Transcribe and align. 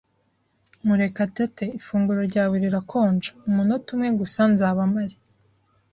"Murekatete, 0.87 1.65
ifunguro 1.79 2.19
ryawe 2.29 2.55
rirakonja." 2.63 3.31
"Umunota 3.47 3.87
umwe 3.95 4.09
gusa. 4.19 4.41
Nzaba 4.53 4.81
mpari." 4.91 5.15